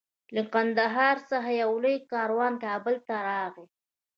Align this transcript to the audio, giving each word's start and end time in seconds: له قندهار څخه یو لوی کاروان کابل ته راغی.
له 0.35 0.41
قندهار 0.55 1.15
څخه 1.29 1.49
یو 1.61 1.71
لوی 1.83 1.97
کاروان 2.11 2.53
کابل 2.65 2.95
ته 3.07 3.15
راغی. 3.27 3.65